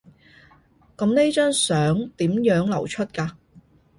[0.97, 3.35] 噉呢張相點樣流出㗎？